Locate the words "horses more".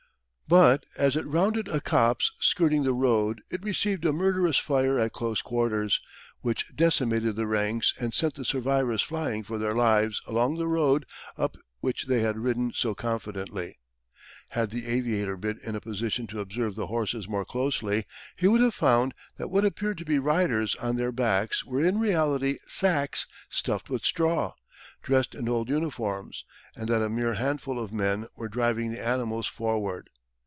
16.87-17.45